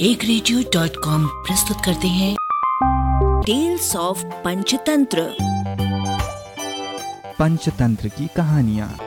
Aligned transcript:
एक 0.00 0.24
radio 0.24 0.60
dot 0.60 0.96
com 1.04 1.26
प्रस्तुत 1.26 1.76
करते 1.84 2.08
हैं। 2.08 2.36
टेल्स 3.46 3.96
ऑफ़ 3.96 4.24
पंचतंत्र 4.24 5.36
पंचतंत्र 7.38 8.08
की 8.08 8.28
कहानियाँ। 8.36 8.98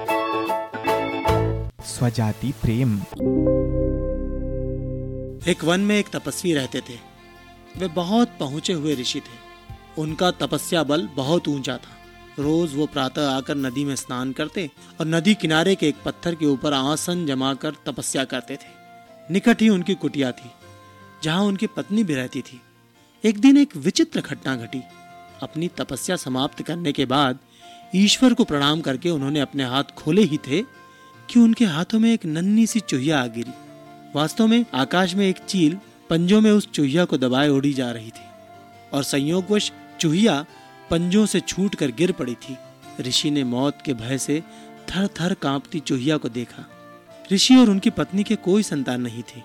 स्वजाति 1.86 2.54
प्रेम। 2.62 3.02
एक 5.48 5.64
वन 5.64 5.80
में 5.80 6.00
एक 6.00 6.10
तपस्वी 6.16 6.54
रहते 6.54 6.80
थे। 6.80 7.00
वे 7.78 7.88
बहुत 7.88 8.28
पहुँचे 8.40 8.74
हुए 8.74 8.96
ऋषि 8.96 9.20
थे। 9.20 9.40
उनका 10.02 10.32
तपस्या 10.32 10.84
बल 10.84 11.10
बहुत 11.16 11.48
ऊँचा 11.48 11.78
था। 11.78 11.98
रोज 12.40 12.76
वो 12.76 12.86
प्रातः 12.86 13.30
आकर 13.30 13.56
नदी 13.56 13.86
में 13.86 13.96
स्नान 13.96 14.32
करते 14.32 14.72
और 15.00 15.06
नदी 15.06 15.34
किनारे 15.34 15.76
के 15.76 15.88
एक 15.88 15.96
पत्थर 16.06 16.36
के 16.36 16.46
ऊपर 16.46 16.74
आसन 16.74 17.26
जमाकर 17.26 17.72
तपस्या 17.72 18.24
करते 18.24 18.56
थे। 18.56 18.82
निकट 19.32 19.62
ही 19.62 19.70
उनकी 19.70 19.96
कुटिया 19.96 20.32
थी। 20.32 20.52
जहाँ 21.24 21.44
उनकी 21.44 21.68
पत्नी 21.68 22.04
भी 22.04 22.16
रहती 22.16 22.42
थी। 22.42 22.62
एक 23.24 23.40
दिन 23.40 23.58
एक 23.58 23.76
विचित्र 23.78 24.22
घटना 24.22 24.56
घटी। 24.56 24.82
अपनी 25.44 25.68
तपस्या 25.68 26.16
समाप्त 26.16 26.62
करने 26.62 26.92
के 26.92 27.06
बाद 27.06 27.40
ईश्वर 27.96 28.34
को 28.34 28.44
प्रणाम 28.44 28.82
करके 28.82 29.10
उन्होंने 29.10 29.40
अपने 29.40 29.64
हाथ 29.64 29.84
खोले 29.84 30.22
ही 30.22 30.38
थे 30.38 30.62
कि 31.30 31.40
उनके 31.40 31.66
हाथों 31.66 32.00
में 32.00 32.14
एक 32.14 32.26
नन्ही 32.26 32.66
सी 32.68 32.80
चुहिया 32.80 33.22
आ 33.22 33.28
गिरी। 33.28 33.54
वास्तव 34.16 34.48
में 34.48 34.66
आकाश 34.74 35.16
में 35.16 35.28
एक 35.28 35.38
चील 35.38 35.78
पंजों 36.10 36.42
में 36.42 36.52
उस 36.52 36.72
चुहिया 36.72 37.06
को 37.06 37.18
दबाए 37.18 37.48
उड़ी 37.48 37.74
जा 37.74 37.92
रही 37.92 38.10
थी 38.10 38.26
और 38.94 39.04
संयोगवश 39.04 39.72
चुहिया 40.00 40.46
पंजों 40.90 41.26
से 41.26 41.40
छूट 41.40 41.76
कर 41.76 41.92
गिर 41.92 42.12
पड़ी 42.12 42.36
थी। 42.36 42.58
ऋषि 43.00 43.32
ने 43.32 43.44
मौत 43.44 43.78
के 43.86 43.94
भय 43.94 44.18
से 44.18 44.44
थर 44.90 45.08
थर 45.08 45.34
कांपती 45.34 45.80
चुहिया 45.80 46.18
को 46.18 46.30
देखा। 46.30 46.66
ऋषि 47.32 47.56
और 47.56 47.70
उनकी 47.70 47.90
पत्नी 47.90 48.24
के 48.24 48.36
कोई 48.36 48.64
संतान 48.64 49.02
नहीं 49.02 49.24
थे। 49.24 49.42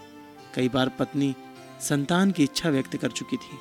कई 0.54 0.68
बार 0.68 0.88
पत्नी 0.88 1.34
संतान 1.80 2.30
की 2.30 2.42
इच्छा 2.42 2.68
व्यक्त 2.68 2.96
कर 2.96 3.10
चुकी 3.10 3.36
थी। 3.36 3.58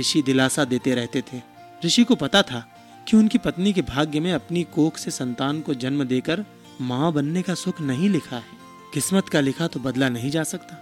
ऋषि 0.00 0.22
दिलासा 0.22 0.64
देते 0.64 0.94
रहते 0.94 1.22
थे। 1.22 1.40
ऋषि 1.84 2.04
को 2.04 2.14
पता 2.14 2.42
था 2.42 2.76
कि 3.08 3.16
उनकी 3.16 3.38
पत्नी 3.38 3.72
के 3.72 3.82
भाग्य 3.82 4.20
में 4.20 4.32
अपनी 4.32 4.62
कोख 4.62 4.96
से 4.96 5.10
संतान 5.10 5.60
को 5.60 5.74
जन्म 5.74 6.04
देकर 6.04 6.44
माँ 6.80 7.12
बनने 7.12 7.42
का 7.42 7.54
सुख 7.54 7.80
नहीं 7.80 8.08
लिखा 8.08 8.36
है। 8.36 8.60
किस्मत 8.94 9.28
का 9.28 9.40
लिखा 9.40 9.66
तो 9.66 9.80
बदला 9.80 10.08
नहीं 10.08 10.30
जा 10.30 10.42
सकता। 10.42 10.74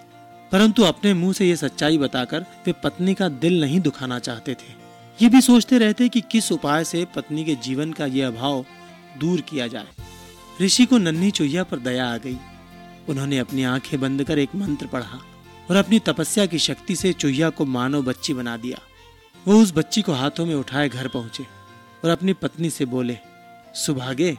परंतु 0.52 0.83
अपने 0.83 1.14
मुँह 1.14 1.33
से 1.33 1.48
यह 1.48 1.56
सच्चाई 1.56 1.98
बताकर 1.98 2.41
वे 2.66 2.72
पत्नी 2.72 3.14
का 3.14 3.28
दिल 3.28 3.60
नहीं 3.60 3.80
दुखाना 3.80 4.19
चाहते 4.19 4.55
थे। 4.55 4.88
ये 5.22 5.28
भी 5.28 5.41
सोचते 5.41 5.78
रहते 5.78 6.08
कि 6.08 6.20
किस 6.20 6.53
उपाय 6.53 6.84
से 6.84 7.05
पत्नी 7.05 7.44
के 7.44 7.55
जीवन 7.55 7.92
का 7.92 8.06
यह 8.06 8.27
अभाव 8.27 8.64
दूर 9.20 9.41
किया 9.41 9.66
जाए। 9.66 9.88
ऋषि 10.60 10.86
को 10.86 10.98
नन्ही 10.98 11.30
चुहिया 11.30 11.64
पर 11.64 11.78
दया 11.78 12.14
आ 12.14 12.16
गई। 12.16 12.38
उन्होंने 13.08 13.38
अपनी 13.38 13.64
आँखें 13.64 14.00
बंद 14.00 14.25
कर 14.25 14.38
एक 14.38 14.48
मंत्र 14.55 14.86
पढ़ा। 14.86 15.20
और 15.70 15.77
अपनी 15.77 15.98
तपस्या 15.98 16.47
की 16.47 16.58
शक्ति 16.58 16.97
से 16.97 17.12
चुहिया 17.12 17.50
को 17.50 17.64
मानव 17.64 18.02
बच्ची 18.02 18.34
बना 18.34 18.56
दिया। 18.56 18.78
वो 19.48 19.62
उस 19.62 19.72
बच्ची 19.77 20.02
को 20.02 20.12
हाथों 20.12 20.47
में 20.47 20.55
उठाए 20.55 20.88
घर 20.88 21.08
पहुँचे 21.08 21.44
और 22.05 22.10
अपनी 22.10 22.33
पत्नी 22.33 22.70
से 22.70 22.84
बोले, 22.84 23.19
सुभागे, 23.75 24.37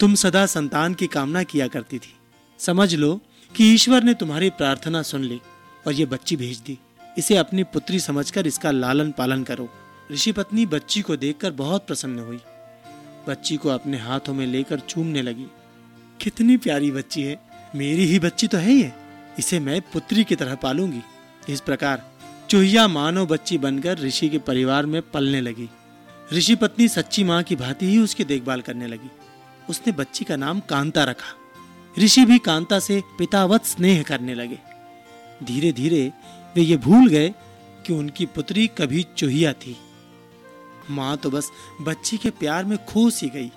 तुम 0.00 0.14
सदा 0.14 0.46
संतान 0.46 0.94
की 0.94 1.06
कामना 1.06 1.42
किया 1.42 1.68
करती 1.68 1.98
थी। 1.98 2.16
समझ 2.58 2.94
लो 2.94 3.20
कि 3.56 3.74
ईश्वर 3.74 4.02
ने 4.02 4.14
तुम्हारी 4.14 4.50
प्रार्थना 4.50 5.02
सुन 5.02 5.22
ली 5.22 5.40
और 5.86 5.92
ये 5.92 6.06
बच्ची 6.06 6.36
भेज 6.36 6.58
दी। 6.58 6.78
इसे 7.18 7.36
अपनी 7.36 7.62
पुत्री 7.62 8.00
समझकर 8.00 8.46
इसका 8.46 8.70
लालन 8.70 9.10
पालन 9.10 9.42
करो। 9.42 9.68
ऋषि 10.12 10.32
पत्नी 10.32 10.66
बच्ची 10.66 11.02
को 11.02 11.16
देखकर 11.16 11.50
बहुत 11.50 11.86
प्रसन्न 11.86 12.18
हुई। 12.18 12.40
बच्ची 13.28 13.56
को 13.56 13.68
अपने 13.68 13.98
हाथों 13.98 14.34
में 14.34 14.46
लेकर 14.46 14.80
चूमने 14.80 15.22
लगी। 15.22 15.46
कितनी 16.20 16.56
प्यारी 16.56 16.90
बच्ची 16.90 17.22
है, 17.22 17.36
मेरी 17.74 18.04
ही 18.04 18.18
बच्ची 18.18 18.46
तो 18.46 18.58
है 18.58 18.72
ये 18.72 18.92
इसे 19.38 19.60
मैं 19.60 19.80
पुत्री 19.80 20.24
की 20.24 20.34
तरह 20.34 20.54
पालूँगी। 20.54 21.02
इस 21.48 21.60
प्रकार 21.60 22.12
चुहिया 22.50 22.88
मानव 22.88 23.26
बच्ची 23.26 23.58
बनकर 23.58 23.98
ऋषि 23.98 24.28
के 24.28 24.38
परिवार 24.38 24.86
में 24.86 25.02
पलने 25.02 25.40
लगी। 25.40 25.68
ऋषि 26.32 26.54
पत्नी 26.54 26.88
सच्ची 26.88 27.24
माँ 27.24 27.42
की 27.42 27.56
भांति 27.56 27.86
ही 27.86 27.98
उसकी 27.98 28.24
देखभाल 28.24 28.60
करने 28.60 28.86
लगी। 28.86 29.10
उसने 29.70 29.92
बच्ची 29.92 30.24
का 30.24 30.36
नाम 30.36 30.60
कांता 30.60 31.04
रखा। 31.04 31.34
ऋषि 31.98 32.24
भी 32.24 32.38
कांता 32.38 32.78
से 32.78 33.02
पितावत 33.18 33.64
स्नेह 33.64 34.02
करने 34.02 34.34
लगे। 34.34 34.58
धीरे 35.42 35.72
धीरे 35.72 36.12
वे 36.56 36.62
ये 36.62 36.76
भूल 36.76 37.08
गए 37.08 37.34
कि 37.86 37.92
उनकी 37.92 38.26
पुत्री 38.26 38.66
कभी 38.66 39.06
चुहिया 39.16 39.52
थी। 39.52 39.76
माँ 40.90 41.16
तो 41.16 41.30
बस 41.30 41.50
बच्ची 41.80 42.16
के 42.16 42.30
प्यार 42.30 42.64
में 42.64 42.84
खो 42.84 43.10
सी 43.10 43.28
गई। 43.28 43.50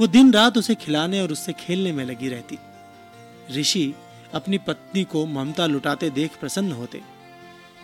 वो 0.00 0.06
दिन 0.06 0.32
रात 0.32 0.58
उसे 0.58 0.74
खिलाने 0.74 1.20
और 1.20 1.32
उससे 1.32 1.52
खेलने 1.52 1.92
में 1.92 2.04
लगी 2.04 2.28
रहती। 2.28 2.58
ऋषि 3.60 3.94
अपनी 4.34 4.58
पत्नी 4.58 5.04
को 5.04 5.26
ममता 5.26 5.66
लुटाते 5.66 6.10
देख 6.10 6.36
प्रसन्न 6.40 6.72
होते। 6.72 7.00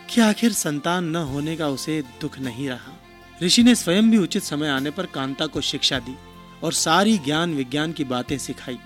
कि 0.09 0.21
आखिर 0.21 0.53
संतान 0.53 1.03
न 1.03 1.15
होने 1.15 1.55
का 1.55 1.67
उसे 1.67 2.03
दुख 2.21 2.39
नहीं 2.39 2.69
रहा। 2.69 2.99
ऋषि 3.43 3.63
ने 3.63 3.75
स्वयं 3.75 4.11
भी 4.11 4.17
उचित 4.17 4.43
समय 4.43 4.67
आने 4.67 4.91
पर 4.91 5.05
कांता 5.05 5.47
को 5.47 5.61
शिक्षा 5.61 5.99
दी 5.99 6.15
और 6.63 6.73
सारी 6.73 7.17
ज्ञान 7.17 7.53
विज्ञान 7.53 7.91
की 7.91 8.03
बातें 8.03 8.37
सिखाई। 8.37 8.77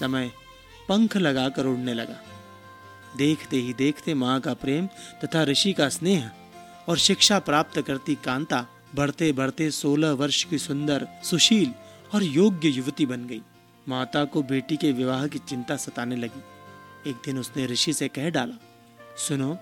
समय 0.00 0.30
पंख 0.88 1.16
लगाकर 1.16 1.66
उड़ने 1.66 1.94
लगा। 1.94 2.16
देखते 3.16 3.56
ही 3.56 3.72
देखते 3.72 4.14
माँ 4.14 4.40
का 4.40 4.54
प्रेम 4.54 4.86
तथा 5.24 5.44
ऋषि 5.44 5.72
का 5.72 5.88
स्नेह 5.88 6.30
और 6.88 6.98
शिक्षा 6.98 7.38
प्राप्त 7.38 7.80
करती 7.80 8.14
कांता 8.14 8.66
बढ़ते 8.94 9.32
बढ़ते 9.32 9.70
सोलह 9.70 10.12
वर्ष 10.12 10.44
की 10.44 10.58
सुंदर, 10.58 11.08
सुशील 11.24 11.72
और 12.14 12.22
योग्य 12.22 12.68
युवती 12.68 13.06
बन 13.06 13.26
गई। 13.26 13.42
माता 13.88 14.24
को 14.24 14.42
बेटी 14.42 14.76
के 14.76 14.92
विवाह 14.92 15.26
की 15.26 15.38
चिंता 15.38 15.76
सताने 15.76 16.16
लगी। 16.16 16.42
एक 17.06 17.16
दिन 17.24 17.38
उसने 17.38 17.66
ऋषि 17.66 17.92
से 17.92 18.08
कह 18.08 18.30
डाला, 18.30 18.54
सुनो, 19.16 19.58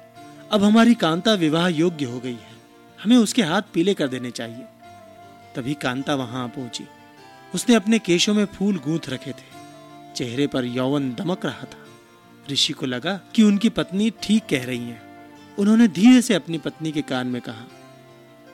अब 0.53 0.65
हमारी 0.65 0.95
कांता 0.95 1.35
विवाह 1.35 1.69
योग्य 1.69 2.05
हो 2.05 2.21
गई 2.21 2.33
है। 2.33 2.57
हमें 3.03 3.17
उसके 3.17 3.43
हाथ 3.43 3.63
पीले 3.75 3.95
कर 3.95 4.09
देने 4.09 4.31
चाहिए। 4.31 4.65
तभी 5.57 5.75
कांता 5.75 6.15
वहाँ 6.15 6.49
पहुँची। 6.49 6.85
उसने 7.55 7.75
अपने 7.75 7.99
केशों 7.99 8.35
में 8.35 8.45
फूल 8.45 8.79
गूंथ 8.79 9.09
रखे 9.09 9.31
थे। 9.31 9.57
चेहरे 10.17 10.47
पर 10.47 10.65
यौवन 10.65 11.15
दमक 11.15 11.47
रहा 11.47 11.65
था। 11.65 11.85
ऋषि 12.51 12.73
को 12.73 12.87
लगा 12.87 13.21
कि 13.35 13.43
उनकी 13.43 13.69
पत्नी 13.69 14.11
ठीक 14.23 14.47
कह 14.51 14.65
रही 14.65 14.89
है। 14.89 15.01
उन्होंने 15.59 15.89
धीरे 15.89 16.23
से 16.23 16.35
अपनी 16.35 16.59
पत्नी 16.59 16.93
के 16.93 17.03
कान 17.03 17.27
में 17.27 17.43
कहा, 17.43 17.65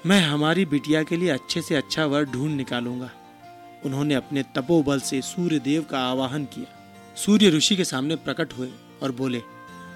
मैं 0.07 0.21
हमारी 0.21 0.65
बिटिया 0.65 1.03
के 1.03 1.17
लिए 1.17 1.31
अच्छे 1.31 1.63
से 1.63 1.75
अच्छा 1.75 2.07
वर 2.07 2.25
ढूंढ 2.25 2.57
निकालूँगा। 2.57 3.11
उन्होंने 3.85 4.15
अपने 4.15 4.43
तपोबल 4.43 5.01
से 5.01 5.23
सूर्य 5.23 5.59
देव 5.59 5.83
का 5.83 5.99
आवाहन 5.99 6.45
किया। 6.45 6.81
सूर्य 7.17 7.51
ऋषि 7.51 7.77
के 7.77 7.85
सामने 7.85 8.17
प्रकट 8.17 8.53
हुए 8.53 8.69
और 9.03 9.13
बोले, 9.13 9.39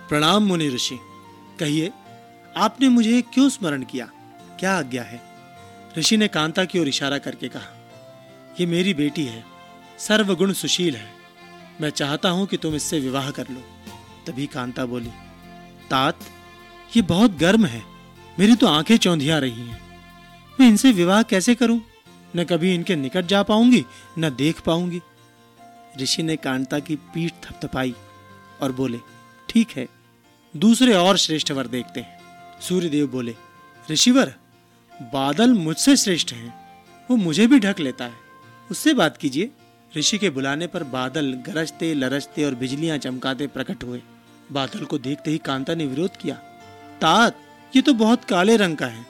प्रणाम 0.09 0.47
मुनि 0.47 0.69
ऋषि। 0.69 0.99
कहिए, 1.61 1.93
आपने 2.57 2.89
मुझे 2.89 3.23
क्यों 3.35 3.49
स्मरण 3.49 3.83
किया? 3.83 4.07
क्या 4.61 4.79
आज्ञा 4.79 5.03
है? 5.03 5.21
ऋषि 5.99 6.17
ने 6.17 6.29
कांता 6.29 6.65
की 6.65 6.79
ओर 6.79 6.89
इशारा 6.89 7.19
करके 7.19 7.49
कहा, 7.49 7.75
ये 8.61 8.67
मेरी 8.67 8.95
बेटी 8.95 9.25
है, 9.25 9.45
सर्वगुण 9.99 10.53
सुशील 10.53 10.97
है। 10.97 11.11
मैं 11.81 11.91
चाहता 11.91 12.29
हूँ 12.29 12.47
कि 12.47 12.57
तुम 12.57 12.75
इससे 12.75 13.01
विवाह 13.01 13.31
कर 13.31 13.49
लो। 13.51 13.61
तभी 14.27 14.47
कांता 14.47 14.87
बोली, 14.87 15.11
तात, 15.91 16.19
ये 16.97 17.03
बहुत 17.03 17.37
गर्म 17.37 17.67
है। 17.67 17.83
मेरी 18.39 18.55
तो 18.57 18.67
आँखें 18.67 18.97
चौंधिया 18.97 19.39
रही 19.39 19.67
हैं। 19.67 19.81
मैं 20.61 20.69
इनसे 20.69 20.93
विवाह 20.93 21.23
कैसे 21.23 21.55
करूँ? 21.55 21.81
न 22.37 22.45
कभी 22.45 22.75
इनके 22.75 22.97
निकट 22.97 23.25
जा 23.25 23.43
पाऊँगी, 23.43 23.85
न 24.19 24.31
देख 24.31 24.61
पाऊँगी। 24.61 25.01
ऋषि 26.01 26.23
ने 26.23 26.37
कांता 26.37 26.79
की 26.79 26.97
पीठ 26.97 27.33
थपथपाई 27.43 27.95
और 28.63 28.73
बोले, 28.73 28.99
ठीक 29.49 29.71
है, 29.71 29.87
दूसरे 30.55 30.95
और 30.95 31.17
श्रेष्ठ 31.17 31.51
वर 31.53 31.67
देखते 31.67 32.01
हैं। 32.01 32.61
सूर्यदेव 32.61 33.07
बोले, 33.07 33.35
ऋषिवर, 33.91 34.35
बादल 35.13 35.53
मुझसे 35.53 35.97
श्रेष्ठ 35.97 36.33
हैं, 36.33 36.55
वो 37.11 37.17
मुझे 37.17 37.47
भी 37.47 37.59
ढक 37.59 37.81
लेता 37.81 38.05
है। 38.05 38.27
उससे 38.71 38.95
बात 38.95 39.17
कीजिए। 39.17 39.51
ऋषि 39.93 40.19
के 40.19 40.31
बुलाने 40.31 40.67
पर 40.67 40.85
बादल 40.85 41.33
गरजते, 41.47 41.93
लरजते 41.95 42.45
और 42.45 42.55
बिजलियाँ 42.55 42.99
चमकाते 42.99 43.47
प्रकट 43.47 43.85
हुए। 43.85 44.03
बादल 44.53 44.85
को 44.85 44.99
देखते 44.99 45.31
ही 45.31 45.39
कांता 45.39 45.75
ने 45.75 45.87
विरोध 45.87 46.17
किया, 46.17 46.35
तात, 47.01 47.37
ये 47.77 47.83
तो 47.83 47.93
बहुत 47.95 48.25
काले 48.25 48.57
रंग 48.57 48.77
का 48.77 48.87
है। 48.87 49.07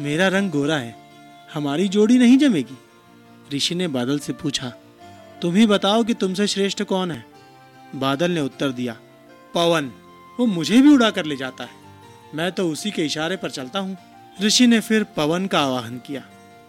मेरा 0.00 0.28
रंग 0.28 0.50
गोरा 0.50 0.76
है, 0.76 0.94
हमारी 1.54 1.88
जोड़ी 1.88 2.18
नहीं 2.18 2.38
जमेगी। 2.38 2.78
ऋषि 3.54 3.74
ने 3.74 3.88
बादल 3.88 4.18
से 4.18 4.32
पूछा 4.32 4.72
तुम 5.42 5.54
ही 5.54 5.66
बताओ 5.66 6.02
कि 6.04 6.14
तुमसे 6.14 6.46
श्रेष्ठ 6.46 6.82
कौन 6.82 7.10
है? 7.10 7.24
बादल 7.94 8.30
ने 8.30 8.40
उत्तर 8.40 8.72
दिया, 8.72 8.96
पवन, 9.54 9.90
वो 10.38 10.46
मुझे 10.46 10.80
भी 10.80 10.92
उड़ा 10.94 11.10
कर 11.10 11.24
ले 11.24 11.36
जाता 11.36 11.64
है। 11.64 11.78
मैं 12.34 12.50
तो 12.52 12.68
उसी 12.68 12.90
के 12.90 13.04
इशारे 13.04 13.36
पर 13.36 13.50
चलता 13.50 13.78
हूँ। 13.78 13.96
ऋषि 14.36 14.66
ने 14.66 14.80
फिर 14.80 15.04
पवन 15.16 15.46
का 15.46 15.60
आवाहन 15.60 15.98
किया। 15.98 16.22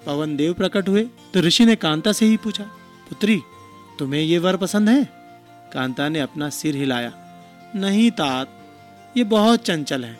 पवन 0.05 0.35
देव 0.35 0.53
प्रकट 0.53 0.87
हुए 0.89 1.03
तो 1.33 1.39
ऋषि 1.39 1.65
ने 1.65 1.75
कांता 1.75 2.11
से 2.11 2.25
ही 2.25 2.37
पूछा, 2.37 2.63
पुत्री, 3.09 3.39
तुम्हें 3.99 4.21
ये 4.21 4.37
वर 4.37 4.57
पसंद 4.57 4.89
है? 4.89 5.03
कांता 5.73 6.07
ने 6.09 6.19
अपना 6.19 6.49
सिर 6.49 6.75
हिलाया, 6.75 7.11
नहीं 7.75 8.09
तात, 8.11 8.57
ये 9.17 9.23
बहुत 9.25 9.65
चंचल 9.65 10.05
है, 10.05 10.17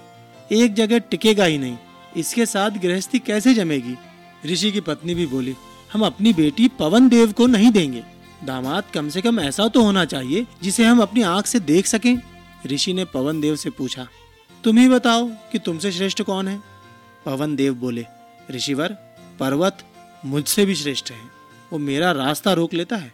एक 0.52 0.74
जगह 0.74 1.00
टिकेगा 1.02 1.46
ही 1.46 1.58
नहीं, 1.58 1.78
इसके 2.18 2.46
साथ 2.46 2.80
गृहस्थी 2.82 3.20
कैसे 3.20 3.54
जमेगी? 3.54 3.98
ऋषि 4.46 4.72
की 4.72 4.82
पत्नी 4.82 5.16
भी 5.16 5.26
बोली, 5.26 5.56
हम 5.94 6.06
अपनी 6.06 6.34
बेटी 6.34 6.68
पवन 6.80 7.10
देव 7.10 7.32
को 7.32 7.48
नहीं 7.48 7.72
देंगे। 7.72 8.04
दामाद 8.44 8.84
कम 8.94 9.10
से 9.10 9.22
कम 9.22 9.40
ऐसा 9.40 9.68
तो 9.68 9.84
होना 9.84 10.06
चाहिए 10.06 10.46
जिसे 10.64 10.86
हम 10.86 11.02
अपनी 11.02 11.22
आँख 11.22 11.46
से 11.46 11.60
देख 11.60 11.88
सकें। 11.88 12.18
ऋषि 12.68 12.94
ने 12.94 13.06
पवन 13.06 13.42
देव 13.42 13.56
से 13.56 13.70
पूछा, 13.70 14.08
तुम 14.64 14.78
ही 14.78 14.90
बताओ 14.90 15.28
कि 15.52 15.60
तुमसे 15.60 15.92
श्रेष्ठ 15.92 16.22
कौन 16.22 16.48
है? 16.48 16.60
पवन 17.26 17.56
देव 17.56 17.74
बोले, 17.74 18.06
ऋषिवर, 18.52 18.94
पर्वत 19.40 19.84
मुझसे 20.26 20.66
भी 20.66 20.76
श्रेष्ठ 20.76 21.12
है। 21.12 21.20
वो 21.72 21.80
मेरा 21.80 22.12
रास्ता 22.12 22.54
रोक 22.54 22.74
लेता 22.74 22.96
है। 22.96 23.12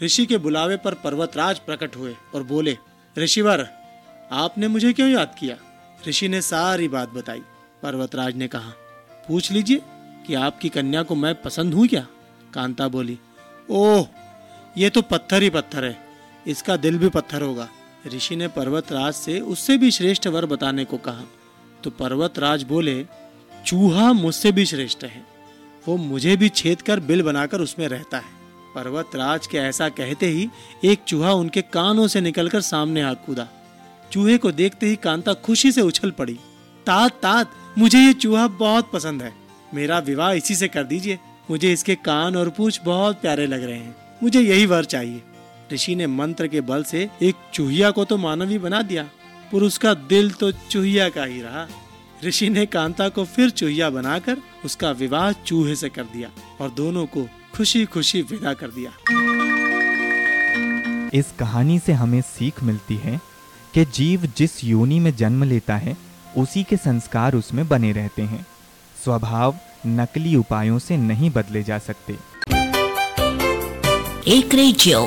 ऋषि 0.00 0.26
के 0.26 0.38
बुलावे 0.38 0.76
पर 0.76 0.94
पर्वतराज 0.94 1.58
प्रकट 1.58 1.96
हुए 1.96 2.14
और 2.34 2.42
बोले, 2.42 2.76
ऋषिवर, 3.16 3.66
आपने 4.32 4.68
मुझे 4.68 4.92
क्यों 4.92 5.08
याद 5.08 5.34
किया? 5.38 5.56
ऋषि 6.08 6.28
ने 6.28 6.40
सारी 6.42 6.88
बात 6.88 7.08
बताई। 7.08 7.42
पर्वतराज 7.82 8.36
ने 8.36 8.48
कहा, 8.48 8.72
पूछ 9.28 9.50
लीजिए 9.52 9.82
कि 10.26 10.34
आपकी 10.34 10.68
कन्या 10.68 11.02
को 11.02 11.14
मैं 11.14 11.34
पसंद 11.42 11.74
हूँ 11.74 11.86
क्या? 11.86 12.06
कांता 12.54 12.88
बोली, 12.88 13.18
ओह 13.70 14.06
ये 14.78 14.90
तो 14.90 15.02
पत्थर 15.02 15.42
ही 15.42 15.50
पत्थर 15.50 15.84
है। 15.84 15.98
इसका 16.46 16.76
दिल 16.76 16.98
भी 16.98 17.08
पत्थर 17.08 17.42
होगा। 17.42 17.68
ऋषि 18.06 18.36
ने 18.36 18.48
पर्वतराज 18.48 19.14
से 19.14 19.40
उससे 19.40 19.78
भी 19.78 19.90
श्रेष्ठ 19.90 20.26
वर 20.26 20.46
बताने 20.46 20.84
को 20.84 20.96
कहा। 20.96 21.22
तो 21.84 21.90
पर्वतराज 21.90 22.62
बोले, 22.62 23.06
चूहा 23.66 24.12
मुझसे 24.12 24.52
भी 24.52 24.66
श्रेष्ठ 24.66 25.04
है। 25.04 25.26
वो 25.88 25.96
मुझे 25.96 26.36
भी 26.36 26.48
छेद 26.48 26.82
कर 26.82 27.00
बिल 27.00 27.22
बनाकर 27.22 27.60
उसमें 27.60 27.88
रहता 27.88 28.16
है। 28.16 28.40
पर्वतराज 28.74 29.46
के 29.46 29.58
ऐसा 29.58 29.88
कहते 29.88 30.26
ही 30.26 30.48
एक 30.84 30.98
चूहा 31.08 31.32
उनके 31.32 31.62
कानों 31.62 32.08
से 32.08 32.20
निकलकर 32.20 32.60
सामने 32.60 33.02
आ 33.02 33.14
कूदा। 33.14 33.48
चूहे 34.12 34.38
को 34.38 34.52
देखते 34.52 34.86
ही 34.86 34.96
कांता 34.96 35.32
खुशी 35.32 35.72
से 35.72 35.80
उछल 35.80 36.10
पड़ी। 36.10 36.38
तात 36.86 37.12
तात, 37.22 37.50
मुझे 37.78 37.98
ये 37.98 38.12
चूहा 38.12 38.48
बहुत 38.48 38.90
पसंद 38.92 39.22
है। 39.22 39.34
मेरा 39.74 39.98
विवाह 39.98 40.32
इसी 40.32 40.54
से 40.54 40.68
कर 40.68 40.84
दीजिए। 40.84 41.18
मुझे 41.50 41.72
इसके 41.72 41.94
कान 41.94 42.36
और 42.36 42.48
पूछ 42.50 42.80
बहुत 42.84 43.20
प्यारे 43.20 43.46
लग 43.46 43.64
रहे 43.64 43.78
हैं। 43.78 44.09
मुझे 44.22 44.40
यही 44.40 44.66
वर 44.66 44.84
चाहिए। 44.84 45.22
ऋषि 45.72 45.94
ने 45.94 46.06
मंत्र 46.06 46.46
के 46.46 46.60
बल 46.60 46.82
से 46.84 47.08
एक 47.22 47.34
चूहिया 47.54 47.90
को 47.90 48.04
तो 48.04 48.16
मानवी 48.16 48.58
बना 48.58 48.82
दिया, 48.82 49.02
पर 49.52 49.62
उसका 49.62 49.94
दिल 49.94 50.30
तो 50.30 50.50
चूहिया 50.52 51.08
का 51.08 51.24
ही 51.24 51.40
रहा। 51.42 51.66
ऋषि 52.24 52.48
ने 52.48 52.66
कांता 52.66 53.08
को 53.08 53.24
फिर 53.24 53.50
चूहिया 53.50 53.90
बनाकर 53.90 54.36
उसका 54.64 54.90
विवाह 54.90 55.32
चूहे 55.32 55.74
से 55.74 55.88
कर 55.88 56.02
दिया 56.02 56.30
और 56.60 56.70
दोनों 56.70 57.06
को 57.06 57.26
खुशी 57.54 57.84
खुशी 57.84 58.22
विदा 58.22 58.54
कर 58.54 58.68
दिया। 58.68 58.92
इस 61.14 61.32
कहानी 61.38 61.78
से 61.78 61.92
हमें 61.92 62.20
सीख 62.20 62.62
मिलती 62.62 62.96
है 62.96 63.20
कि 63.74 63.84
जीव 63.84 64.32
जिस 64.36 64.64
योनि 64.64 65.00
में 65.00 65.16
जन्म 65.16 65.44
लेता 65.44 65.76
है, 65.76 65.96
उसी 66.36 66.62
के 66.64 66.76
संस्कार 66.76 67.34
उसमें 67.34 67.68
बने 67.68 67.92
रहते 67.92 68.22
हैं। 68.22 68.46
स्वभाव 69.04 69.56
नकली 69.86 70.36
उपायों 70.36 70.78
से 70.78 70.96
नहीं 70.96 71.30
बदले 71.30 71.62
जा 71.62 71.78
सकते। 71.78 72.16
एक 74.28 74.54
रेडियो 74.54 74.98